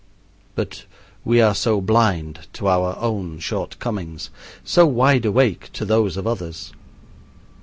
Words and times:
But 0.55 0.85
we 1.23 1.39
are 1.41 1.53
so 1.53 1.79
blind 1.79 2.47
to 2.53 2.67
our 2.67 2.97
own 2.97 3.37
shortcomings, 3.37 4.31
so 4.63 4.87
wide 4.87 5.25
awake 5.25 5.69
to 5.73 5.85
those 5.85 6.17
of 6.17 6.25
others. 6.25 6.73